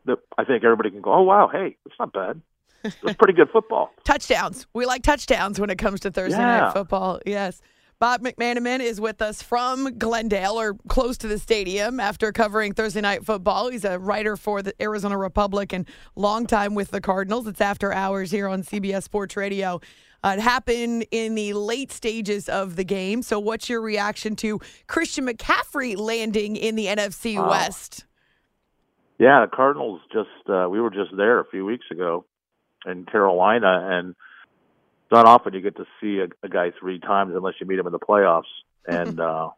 that 0.05 0.17
I 0.37 0.43
think 0.43 0.63
everybody 0.63 0.89
can 0.89 1.01
go, 1.01 1.13
oh 1.13 1.21
wow, 1.21 1.49
hey, 1.51 1.77
it's 1.85 1.95
not 1.99 2.11
bad. 2.11 2.41
It's 2.83 3.15
pretty 3.17 3.33
good 3.33 3.49
football. 3.51 3.91
touchdowns. 4.03 4.67
We 4.73 4.85
like 4.85 5.03
touchdowns 5.03 5.59
when 5.59 5.69
it 5.69 5.77
comes 5.77 6.01
to 6.01 6.11
Thursday 6.11 6.37
Yeah. 6.39 6.59
night 6.61 6.73
football. 6.73 7.19
Yes. 7.25 7.61
Bob 7.99 8.21
McManaman 8.21 8.81
is 8.81 8.99
with 8.99 9.21
us 9.21 9.41
from 9.41 9.97
Glendale 9.97 10.59
or 10.59 10.73
close 10.89 11.17
to 11.19 11.27
the 11.27 11.39
stadium 11.39 12.01
after 12.01 12.33
covering 12.33 12.73
Thursday 12.73 12.99
night 12.99 13.23
football. 13.25 13.69
He's 13.69 13.85
a 13.85 13.97
writer 13.97 14.35
for 14.35 14.61
the 14.61 14.73
Arizona 14.81 15.17
Republic 15.17 15.71
and 15.71 15.87
longtime 16.17 16.75
with 16.75 16.91
the 16.91 16.99
Cardinals. 16.99 17.47
It's 17.47 17.61
after 17.61 17.93
hours 17.93 18.29
here 18.31 18.49
on 18.49 18.63
CBS 18.63 19.03
Sports 19.03 19.37
Radio. 19.37 19.79
Uh, 20.21 20.35
it 20.37 20.41
happened 20.41 21.05
in 21.11 21.35
the 21.35 21.53
late 21.53 21.91
stages 21.93 22.49
of 22.49 22.75
the 22.75 22.83
game. 22.83 23.21
So, 23.21 23.39
what's 23.39 23.69
your 23.69 23.81
reaction 23.81 24.35
to 24.37 24.59
Christian 24.87 25.25
McCaffrey 25.27 25.95
landing 25.97 26.55
in 26.57 26.75
the 26.75 26.87
NFC 26.87 27.37
Wow. 27.37 27.49
West? 27.51 28.05
Yeah, 29.19 29.45
the 29.45 29.55
Cardinals 29.55 30.01
just 30.11 30.29
uh, 30.49 30.67
we 30.69 30.81
were 30.81 30.89
just 30.89 31.15
there 31.15 31.39
a 31.39 31.45
few 31.45 31.65
weeks 31.65 31.85
ago 31.91 32.25
in 32.85 33.05
Carolina, 33.05 33.87
and 33.91 34.15
not 35.11 35.25
often 35.25 35.53
you 35.53 35.61
get 35.61 35.77
to 35.77 35.85
see 36.01 36.19
a, 36.19 36.45
a 36.45 36.49
guy 36.49 36.71
three 36.79 36.99
times 36.99 37.33
unless 37.35 37.55
you 37.59 37.67
meet 37.67 37.79
him 37.79 37.87
in 37.87 37.93
the 37.93 37.99
playoffs. 37.99 38.43
And 38.85 39.17
uh, 39.17 39.51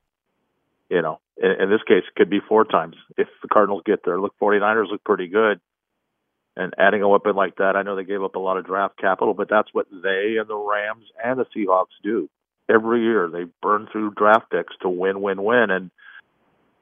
you 0.88 1.02
know, 1.02 1.20
in, 1.36 1.64
in 1.64 1.70
this 1.72 1.82
case, 1.88 2.04
it 2.08 2.16
could 2.16 2.30
be 2.30 2.42
four 2.48 2.64
times 2.64 2.96
if 3.18 3.28
the 3.42 3.48
Cardinals 3.48 3.82
get 3.84 4.06
there. 4.06 4.22
Look, 4.22 4.36
49ers 4.40 4.92
look 4.92 5.04
pretty 5.04 5.26
good, 5.26 5.60
and 6.56 6.76
adding 6.78 7.02
a 7.02 7.10
weapon 7.10 7.36
like 7.36 7.56
that, 7.56 7.76
I 7.76 7.82
know 7.82 7.96
they 7.96 8.04
gave 8.04 8.22
up 8.22 8.36
a 8.36 8.40
lot 8.40 8.58
of 8.58 8.68
draft 8.68 9.00
capital, 9.00 9.34
but 9.34 9.50
that's 9.50 9.70
what 9.74 9.88
they 9.90 10.36
and 10.40 10.48
the 10.48 10.56
Rams 10.56 11.06
and 11.24 11.40
the 11.40 11.46
Seahawks 11.58 11.98
do 12.04 12.30
every 12.70 13.02
year. 13.02 13.28
They 13.28 13.46
burn 13.64 13.88
through 13.92 14.12
draft 14.12 14.52
picks 14.52 14.76
to 14.84 14.90
win, 14.90 15.20
win, 15.22 15.44
win, 15.44 15.72
and 15.72 15.90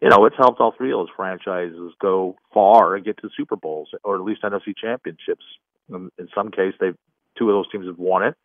you 0.03 0.09
know, 0.09 0.25
it's 0.25 0.35
helped 0.37 0.59
all 0.59 0.73
three 0.77 0.91
of 0.91 0.99
those 0.99 1.15
franchises 1.15 1.93
go 2.01 2.35
far 2.53 2.95
and 2.95 3.05
get 3.05 3.19
to 3.19 3.29
Super 3.37 3.55
Bowls 3.55 3.87
or 4.03 4.15
at 4.15 4.21
least 4.21 4.43
NFC 4.43 4.75
championships. 4.75 5.45
In, 5.89 6.09
in 6.17 6.27
some 6.35 6.51
case, 6.51 6.73
they've 6.79 6.97
two 7.37 7.49
of 7.49 7.55
those 7.55 7.71
teams 7.71 7.87
have 7.87 7.97
won 7.99 8.23
it. 8.23 8.35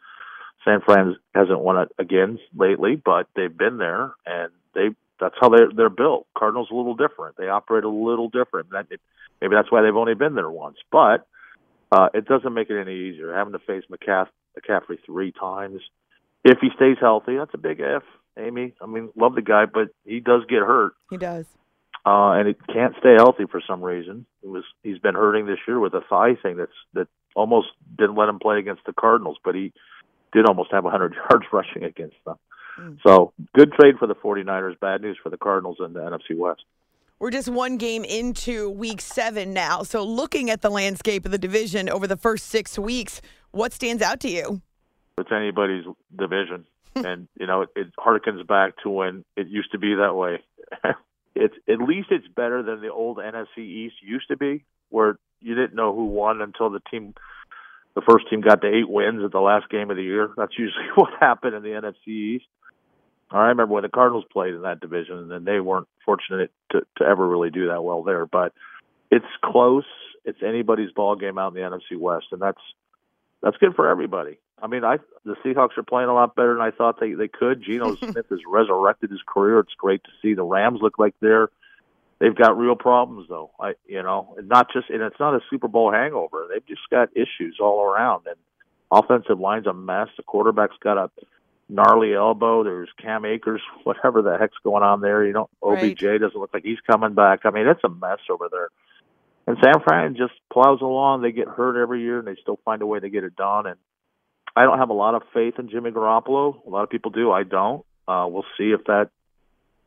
San 0.65 0.81
Fran 0.81 1.17
hasn't 1.35 1.61
won 1.61 1.79
it 1.79 1.89
again 1.99 2.39
lately, 2.57 2.97
but 2.97 3.27
they've 3.37 3.57
been 3.57 3.79
there 3.79 4.13
and 4.27 4.51
they 4.75 4.89
that's 5.21 5.35
how 5.41 5.49
they're 5.49 5.71
they're 5.75 5.89
built. 5.91 6.27
Cardinals 6.37 6.69
a 6.71 6.75
little 6.75 6.95
different. 6.95 7.37
They 7.37 7.49
operate 7.49 7.85
a 7.85 7.89
little 7.89 8.29
different. 8.29 8.71
That 8.71 8.87
it, 8.91 9.01
maybe 9.41 9.55
that's 9.55 9.71
why 9.71 9.83
they've 9.83 9.95
only 9.97 10.15
been 10.15 10.35
there 10.35 10.51
once, 10.51 10.77
but 10.91 11.27
uh, 11.93 12.09
it 12.15 12.27
doesn't 12.27 12.53
make 12.55 12.71
it 12.71 12.81
any 12.81 12.95
easier 13.11 13.35
having 13.35 13.53
to 13.53 13.59
face 13.61 13.85
McCaff- 13.91 14.29
McCaffrey 14.59 14.99
three 15.07 15.33
times. 15.33 15.81
If 16.45 16.59
he 16.61 16.69
stays 16.77 16.97
healthy, 17.01 17.37
that's 17.37 17.55
a 17.55 17.59
big 17.59 17.81
if. 17.81 18.03
Amy, 18.39 18.75
I 18.81 18.87
mean, 18.87 19.11
love 19.17 19.35
the 19.35 19.43
guy, 19.43 19.65
but 19.67 19.89
he 20.05 20.21
does 20.21 20.43
get 20.49 20.59
hurt 20.61 20.93
He 21.11 21.17
does. 21.17 21.47
uh, 22.07 22.33
and 22.33 22.47
he 22.47 22.55
can't 22.73 22.95
stay 23.01 23.15
healthy 23.17 23.45
for 23.51 23.61
some 23.67 23.83
reason. 23.83 24.27
It 24.45 24.49
was 24.49 24.65
he's 24.83 24.99
been 24.99 25.15
hurting 25.15 25.47
this 25.47 25.59
year 25.67 25.81
with 25.81 25.95
a 25.95 26.03
thigh 26.09 26.35
thing 26.41 26.57
that's 26.57 26.71
that 26.95 27.09
almost 27.35 27.69
didn't 27.97 28.17
let 28.17 28.29
him 28.29 28.39
play 28.39 28.59
against 28.59 28.85
the 28.87 28.93
Cardinals, 28.93 29.39
but 29.45 29.55
he 29.55 29.73
did 30.33 30.47
almost 30.47 30.73
have 30.73 30.85
100 30.85 31.15
yards 31.31 31.47
rushing 31.53 31.85
against 31.85 32.17
them. 32.25 32.37
Mm. 32.79 32.99
So 33.07 33.33
good 33.55 33.73
trade 33.73 33.97
for 33.99 34.07
the 34.07 34.15
49ers, 34.15 34.79
bad 34.81 35.03
news 35.03 35.19
for 35.23 35.31
the 35.31 35.39
Cardinals 35.39 35.79
in 35.85 35.93
the 35.93 36.01
NFC 36.01 36.37
West. 36.37 36.63
We're 37.21 37.33
just 37.33 37.49
one 37.49 37.79
game 37.79 38.05
into 38.05 38.71
week 38.71 39.01
seven 39.01 39.53
now. 39.53 39.83
So, 39.83 40.05
looking 40.05 40.51
at 40.51 40.63
the 40.63 40.71
landscape 40.71 41.25
of 41.25 41.33
the 41.33 41.39
division 41.39 41.89
over 41.89 42.07
the 42.07 42.17
first 42.17 42.47
six 42.47 42.79
weeks, 42.79 43.21
what 43.51 43.73
stands 43.73 44.03
out 44.03 44.21
to 44.21 44.29
you? 44.29 44.63
It's 45.19 45.33
anybody's 45.33 45.85
division, 46.17 46.65
and 46.95 47.27
you 47.37 47.49
know 47.49 47.63
it, 47.63 47.71
it 47.75 47.89
harkens 47.99 48.47
back 48.47 48.75
to 48.85 48.91
when 48.91 49.25
it 49.37 49.49
used 49.49 49.73
to 49.73 49.79
be 49.79 49.97
that 49.97 50.15
way. 50.15 50.45
it's 51.35 51.57
at 51.69 51.81
least 51.81 52.13
it's 52.13 52.29
better 52.29 52.63
than 52.63 52.81
the 52.83 52.93
old 52.93 53.19
NFC 53.19 53.59
East 53.59 53.97
used 54.01 54.29
to 54.29 54.37
be, 54.37 54.65
where 54.91 55.19
you 55.41 55.55
didn't 55.55 55.75
know 55.75 55.95
who 55.95 56.07
won 56.07 56.41
until 56.41 56.71
the 56.71 56.81
team, 56.91 57.15
the 57.95 58.03
first 58.03 58.29
team 58.29 58.41
got 58.41 58.61
to 58.63 58.69
eight 58.69 58.89
wins 58.89 59.23
at 59.25 59.33
the 59.33 59.41
last 59.41 59.69
game 59.69 59.91
of 59.91 59.97
the 59.97 60.03
year. 60.03 60.31
That's 60.37 60.59
usually 60.59 60.87
what 60.95 61.11
happened 61.21 61.55
in 61.55 61.63
the 61.63 61.71
NFC 61.71 62.09
East. 62.09 62.47
I 63.31 63.49
remember 63.49 63.75
when 63.75 63.83
the 63.83 63.91
Cardinals 63.91 64.25
played 64.33 64.55
in 64.55 64.63
that 64.63 64.81
division, 64.81 65.19
and 65.19 65.31
then 65.31 65.45
they 65.45 65.61
weren't 65.61 65.89
fortunate 66.05 66.51
to 66.73 66.81
to 66.97 67.05
ever 67.05 67.29
really 67.29 67.51
do 67.51 67.69
that 67.69 67.85
well 67.85 68.03
there. 68.03 68.25
But 68.25 68.55
it's 69.11 69.27
close. 69.45 69.85
It's 70.25 70.43
anybody's 70.43 70.93
ball 70.93 71.15
game 71.17 71.39
out 71.39 71.55
in 71.55 71.63
the 71.63 71.69
NFC 71.69 71.99
West, 71.99 72.27
and 72.33 72.41
that's 72.41 72.61
that's 73.43 73.57
good 73.59 73.75
for 73.75 73.89
everybody. 73.89 74.39
I 74.61 74.67
mean, 74.67 74.85
I 74.85 74.99
the 75.25 75.37
Seahawks 75.45 75.77
are 75.77 75.83
playing 75.83 76.09
a 76.09 76.15
lot 76.15 76.35
better 76.35 76.55
than 76.55 76.63
I 76.63 76.71
thought 76.71 77.01
they 77.01 77.13
they 77.13 77.29
could. 77.29 77.63
Geno 77.63 77.95
Smith 77.97 78.27
has 78.31 78.41
resurrected 78.47 79.11
his 79.11 79.23
career. 79.27 79.61
It's 79.61 79.75
great 79.77 80.03
to 80.05 80.11
see. 80.23 80.35
The 80.35 80.43
Rams 80.43 80.81
look 80.81 80.99
like 80.99 81.15
they're 81.21 81.51
they've 82.21 82.35
got 82.35 82.57
real 82.59 82.77
problems 82.77 83.27
though. 83.29 83.51
I 83.61 83.73
you 83.87 84.03
know, 84.03 84.37
not 84.43 84.73
just 84.73 84.91
and 84.91 85.03
it's 85.03 85.19
not 85.21 85.35
a 85.35 85.41
Super 85.51 85.69
Bowl 85.69 85.93
hangover. 85.93 86.47
They've 86.53 86.67
just 86.67 86.89
got 86.91 87.11
issues 87.17 87.59
all 87.61 87.83
around 87.83 88.27
and 88.27 88.37
offensive 88.91 89.39
line's 89.39 89.67
a 89.67 89.75
mess. 89.75 90.09
The 90.17 90.23
quarterback's 90.23 90.77
got 90.83 90.97
a 90.99 91.11
gnarly 91.69 92.15
elbow. 92.15 92.65
There's 92.65 92.89
Cam 93.01 93.25
Akers, 93.25 93.61
whatever 93.85 94.23
the 94.23 94.37
heck's 94.39 94.57
going 94.65 94.83
on 94.83 95.01
there. 95.01 95.25
You 95.25 95.33
know, 95.33 95.49
OBJ 95.63 96.03
Right. 96.03 96.21
doesn't 96.21 96.39
look 96.39 96.51
like 96.55 96.65
he's 96.65 96.81
coming 96.91 97.15
back. 97.15 97.41
I 97.45 97.51
mean, 97.51 97.67
it's 97.67 97.85
a 97.85 97.89
mess 97.89 98.21
over 98.31 98.49
there. 98.51 98.69
And 99.47 99.57
San 99.65 99.83
Fran 99.83 100.15
just 100.15 100.35
plows 100.53 100.83
along. 100.83 101.23
They 101.23 101.33
get 101.33 101.49
hurt 101.49 101.81
every 101.81 102.03
year, 102.03 102.19
and 102.19 102.29
they 102.29 102.37
still 102.43 102.59
find 102.67 102.83
a 102.83 102.87
way 102.87 103.01
to 103.01 103.09
get 103.09 103.25
it 103.25 103.35
done. 103.35 103.67
And 103.67 103.77
I 104.55 104.65
don't 104.65 104.79
have 104.79 104.91
a 104.91 104.95
lot 104.95 105.15
of 105.15 105.23
faith 105.33 105.55
in 105.59 105.71
Jimmy 105.71 105.91
Garoppolo. 105.91 106.67
A 106.67 106.69
lot 106.69 106.83
of 106.83 106.91
people 106.91 107.11
do. 107.11 107.31
I 107.33 107.45
don't. 107.45 107.83
Uh, 108.07 108.27
we'll 108.29 108.45
see 108.59 108.73
if 108.79 108.85
that. 108.85 109.09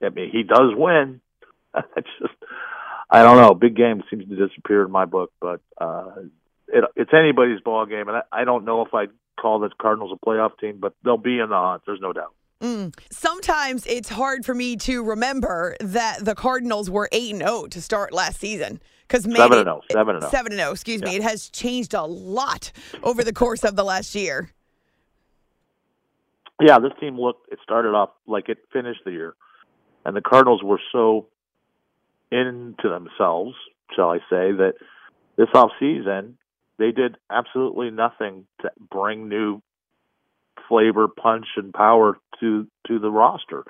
I 0.02 0.10
mean, 0.10 0.32
he 0.32 0.42
does 0.42 0.74
win. 0.76 1.22
it's 1.98 2.08
just, 2.20 2.34
I 3.10 3.24
don't 3.24 3.38
know. 3.38 3.54
Big 3.54 3.76
game 3.76 4.04
seems 4.10 4.28
to 4.28 4.48
disappear 4.48 4.86
in 4.86 4.92
my 4.92 5.06
book, 5.06 5.32
but 5.40 5.62
uh, 5.78 6.12
it, 6.68 6.84
it's 6.96 7.12
anybody's 7.14 7.62
ball 7.62 7.86
game, 7.86 8.08
and 8.08 8.18
I, 8.18 8.42
I 8.42 8.44
don't 8.44 8.66
know 8.66 8.86
if 8.86 8.94
I'd 8.94 9.10
call 9.40 9.60
the 9.60 9.70
Cardinals 9.82 10.12
a 10.14 10.26
playoff 10.26 10.58
team, 10.60 10.78
but 10.80 10.94
they'll 11.04 11.18
be 11.18 11.40
in 11.40 11.50
the 11.50 11.56
hunt. 11.56 11.84
There's 11.86 12.02
no 12.02 12.14
doubt. 12.14 12.34
Mm. 12.62 12.96
Sometimes 13.12 13.86
it's 13.88 14.10
hard 14.10 14.46
for 14.46 14.54
me 14.54 14.76
to 14.78 15.04
remember 15.04 15.76
that 15.80 16.24
the 16.24 16.36
Cardinals 16.36 16.90
were 16.90 17.10
8 17.12 17.32
and 17.32 17.42
0 17.42 17.68
to 17.68 17.82
start 17.82 18.14
last 18.14 18.40
season. 18.40 18.80
Because 19.08 19.24
Seven 19.24 19.60
and 19.60 19.68
oh. 19.68 19.82
Seven 19.92 20.16
and 20.16 20.24
oh. 20.24 20.30
7 20.30 20.52
and 20.52 20.60
0, 20.60 20.72
excuse 20.72 21.02
me. 21.02 21.16
It 21.16 21.24
has 21.24 21.50
changed 21.50 21.94
a 21.94 22.04
lot 22.04 22.72
over 23.04 23.24
the 23.24 23.34
course 23.34 23.64
of 23.64 23.76
the 23.76 23.84
last 23.84 24.16
year. 24.16 24.52
yeah, 26.62 26.78
this 26.80 26.94
team 27.00 27.20
looked. 27.20 27.52
It 27.52 27.60
started 27.64 27.90
off 27.90 28.12
like 28.28 28.48
it 28.48 28.60
finished 28.72 29.02
the 29.04 29.12
year, 29.12 29.34
and 30.06 30.16
the 30.16 30.22
Cardinals 30.22 30.64
were 30.64 30.80
so 30.92 31.28
into 32.32 32.90
themselves, 32.90 33.56
shall 33.96 34.10
I 34.10 34.18
say, 34.30 34.52
that 34.54 34.74
this 35.38 35.50
off 35.54 35.72
season 35.80 36.38
they 36.78 36.92
did 36.92 37.18
absolutely 37.30 37.92
nothing 37.92 38.48
to 38.62 38.72
bring 38.90 39.30
new 39.30 39.62
flavor, 40.68 41.08
punch, 41.08 41.46
and 41.58 41.74
power 41.74 42.18
to 42.40 42.68
to 42.88 43.00
the 43.00 43.12
roster. 43.12 43.64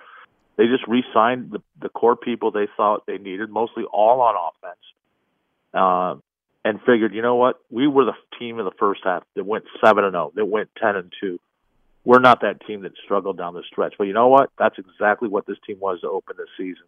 they 0.57 0.67
just 0.67 0.87
re-signed 0.87 1.51
the, 1.51 1.61
the 1.81 1.89
core 1.89 2.15
people 2.15 2.51
they 2.51 2.67
thought 2.77 3.05
they 3.05 3.17
needed, 3.17 3.49
mostly 3.49 3.83
all 3.91 4.21
on 4.21 4.35
offense, 4.35 4.79
uh, 5.73 6.15
and 6.63 6.79
figured, 6.85 7.13
you 7.13 7.21
know 7.21 7.35
what, 7.35 7.59
we 7.69 7.87
were 7.87 8.05
the 8.05 8.13
team 8.37 8.59
in 8.59 8.65
the 8.65 8.71
first 8.79 9.01
half 9.03 9.23
that 9.35 9.45
went 9.45 9.65
seven 9.83 10.03
and 10.03 10.13
zero, 10.13 10.31
that 10.35 10.45
went 10.45 10.69
ten 10.79 10.95
and 10.95 11.11
two. 11.19 11.39
We're 12.03 12.19
not 12.19 12.41
that 12.41 12.65
team 12.65 12.81
that 12.81 12.93
struggled 13.03 13.37
down 13.37 13.53
the 13.53 13.63
stretch, 13.69 13.95
but 13.97 14.05
you 14.05 14.13
know 14.13 14.27
what? 14.27 14.49
That's 14.57 14.77
exactly 14.77 15.29
what 15.29 15.45
this 15.45 15.57
team 15.65 15.79
was 15.79 16.01
to 16.01 16.07
open 16.07 16.35
the 16.37 16.47
season 16.57 16.85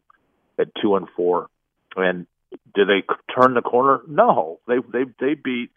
at 0.58 0.70
two 0.82 0.96
and 0.96 1.08
four. 1.16 1.48
And 1.96 2.28
did 2.76 2.88
they 2.88 3.04
turn 3.34 3.54
the 3.54 3.62
corner? 3.62 4.02
No, 4.08 4.60
they 4.68 4.78
they 4.92 5.06
they 5.20 5.34
beat 5.34 5.70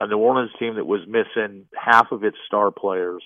a 0.00 0.06
New 0.06 0.18
Orleans 0.18 0.50
team 0.58 0.76
that 0.76 0.86
was 0.86 1.00
missing 1.06 1.66
half 1.74 2.12
of 2.12 2.24
its 2.24 2.36
star 2.46 2.70
players. 2.70 3.22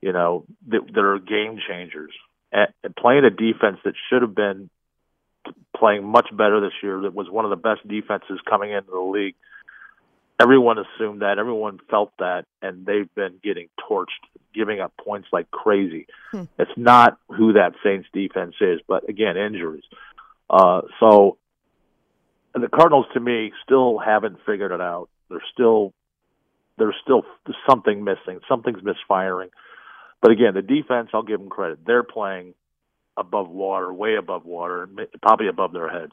You 0.00 0.12
know 0.12 0.44
that, 0.68 0.80
that 0.94 1.00
are 1.00 1.18
game 1.18 1.58
changers 1.68 2.12
and 2.52 2.68
playing 2.96 3.24
a 3.24 3.30
defense 3.30 3.78
that 3.84 3.94
should 4.08 4.22
have 4.22 4.34
been 4.34 4.70
playing 5.76 6.04
much 6.04 6.28
better 6.32 6.60
this 6.60 6.72
year. 6.82 7.02
That 7.02 7.14
was 7.14 7.28
one 7.30 7.44
of 7.44 7.50
the 7.50 7.56
best 7.56 7.86
defenses 7.86 8.40
coming 8.48 8.72
into 8.72 8.90
the 8.90 9.00
league. 9.00 9.34
Everyone 10.40 10.78
assumed 10.78 11.22
that. 11.22 11.38
Everyone 11.38 11.80
felt 11.90 12.12
that, 12.18 12.44
and 12.62 12.86
they've 12.86 13.12
been 13.14 13.40
getting 13.42 13.68
torched, 13.90 14.06
giving 14.54 14.80
up 14.80 14.92
points 14.96 15.28
like 15.32 15.50
crazy. 15.50 16.06
Hmm. 16.30 16.44
It's 16.58 16.70
not 16.76 17.18
who 17.28 17.54
that 17.54 17.72
Saints 17.82 18.08
defense 18.12 18.54
is, 18.60 18.80
but 18.86 19.08
again, 19.08 19.36
injuries. 19.36 19.84
Uh, 20.50 20.82
so 21.00 21.36
the 22.54 22.68
Cardinals, 22.68 23.06
to 23.14 23.20
me, 23.20 23.52
still 23.64 23.98
haven't 23.98 24.38
figured 24.46 24.72
it 24.72 24.80
out. 24.80 25.08
They're 25.28 25.42
still 25.52 25.92
there's 26.78 26.94
still 27.02 27.22
something 27.68 28.04
missing. 28.04 28.40
Something's 28.48 28.82
misfiring. 28.82 29.50
But 30.22 30.30
again, 30.30 30.54
the 30.54 30.62
defense, 30.62 31.10
I'll 31.12 31.22
give 31.22 31.40
them 31.40 31.48
credit. 31.48 31.80
They're 31.84 32.04
playing 32.04 32.54
above 33.16 33.48
water, 33.48 33.92
way 33.92 34.14
above 34.14 34.44
water, 34.44 34.88
probably 35.20 35.48
above 35.48 35.72
their 35.72 35.88
heads. 35.88 36.12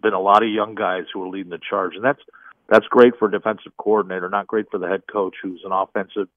Been 0.00 0.12
a 0.12 0.20
lot 0.20 0.42
of 0.42 0.50
young 0.50 0.74
guys 0.74 1.04
who 1.12 1.22
are 1.22 1.28
leading 1.28 1.50
the 1.50 1.58
charge, 1.58 1.94
and 1.96 2.04
that's 2.04 2.20
that's 2.68 2.86
great 2.86 3.14
for 3.18 3.28
a 3.28 3.30
defensive 3.30 3.72
coordinator, 3.76 4.28
not 4.30 4.46
great 4.46 4.70
for 4.70 4.78
the 4.78 4.88
head 4.88 5.02
coach, 5.10 5.34
who's 5.42 5.60
an 5.64 5.72
offensive 5.72 6.28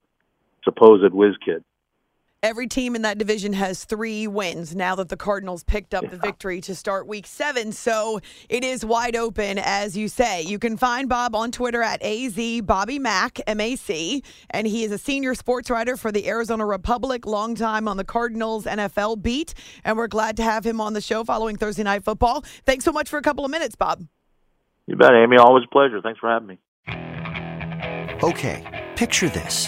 supposed 0.63 1.13
whiz 1.13 1.35
kid. 1.43 1.63
Every 2.43 2.67
team 2.67 2.95
in 2.95 3.01
that 3.01 3.17
division 3.17 3.53
has 3.53 3.85
three 3.85 4.27
wins 4.27 4.75
now 4.75 4.93
that 4.95 5.09
the 5.09 5.17
Cardinals 5.17 5.63
picked 5.63 5.95
up 5.95 6.07
the 6.11 6.17
victory 6.17 6.61
to 6.61 6.75
start 6.75 7.07
week 7.07 7.25
seven. 7.25 7.71
So 7.71 8.19
it 8.49 8.63
is 8.63 8.85
wide 8.85 9.15
open, 9.15 9.57
as 9.57 9.97
you 9.97 10.07
say. 10.07 10.43
You 10.43 10.59
can 10.59 10.77
find 10.77 11.09
Bob 11.09 11.35
on 11.35 11.51
Twitter 11.51 11.81
at 11.81 12.03
AZ 12.03 12.61
Bobby 12.61 12.99
Mac, 12.99 13.39
M 13.47 13.59
A 13.59 13.75
C, 13.75 14.21
and 14.51 14.67
he 14.67 14.83
is 14.83 14.91
a 14.91 14.99
senior 14.99 15.33
sports 15.33 15.71
writer 15.71 15.97
for 15.97 16.11
the 16.11 16.27
Arizona 16.27 16.67
Republic, 16.67 17.25
long 17.25 17.55
time 17.55 17.87
on 17.87 17.97
the 17.97 18.03
Cardinals 18.03 18.65
NFL 18.65 19.23
beat. 19.23 19.55
And 19.83 19.97
we're 19.97 20.05
glad 20.07 20.37
to 20.37 20.43
have 20.43 20.63
him 20.63 20.79
on 20.79 20.93
the 20.93 21.01
show 21.01 21.23
following 21.23 21.55
Thursday 21.55 21.81
Night 21.83 22.03
Football. 22.03 22.41
Thanks 22.63 22.85
so 22.85 22.91
much 22.91 23.09
for 23.09 23.17
a 23.17 23.23
couple 23.23 23.43
of 23.43 23.49
minutes, 23.49 23.75
Bob. 23.75 24.05
You 24.85 24.95
bet, 24.95 25.13
Amy. 25.13 25.37
Always 25.37 25.63
a 25.65 25.71
pleasure. 25.71 25.99
Thanks 25.99 26.19
for 26.19 26.29
having 26.29 26.47
me. 26.47 26.59
Okay, 28.21 28.87
picture 28.95 29.29
this. 29.29 29.67